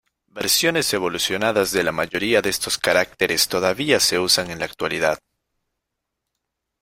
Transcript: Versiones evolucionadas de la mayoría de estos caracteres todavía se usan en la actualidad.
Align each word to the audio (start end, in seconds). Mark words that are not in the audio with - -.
Versiones 0.33 0.91
evolucionadas 0.95 1.71
de 1.71 1.83
la 1.83 1.91
mayoría 1.91 2.41
de 2.41 2.49
estos 2.49 2.79
caracteres 2.79 3.47
todavía 3.47 3.99
se 3.99 4.17
usan 4.17 4.49
en 4.49 4.57
la 4.57 4.65
actualidad. 4.65 5.19